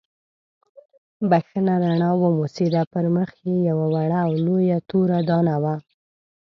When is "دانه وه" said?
5.29-5.75